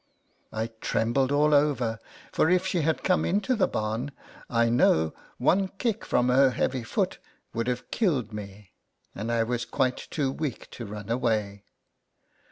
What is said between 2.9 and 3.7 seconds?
come into the